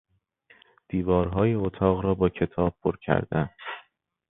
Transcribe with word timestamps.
دیوارهای 0.89 1.53
اتاق 1.53 2.01
را 2.05 2.15
باکتاب 2.15 2.75
پر 2.83 2.97
کردن 2.97 3.49